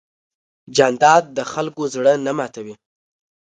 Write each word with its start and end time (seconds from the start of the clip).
جانداد 0.75 1.23
د 1.37 1.39
خلکو 1.51 1.83
زړه 1.93 2.13
نه 2.25 2.31
ماتوي. 2.37 2.75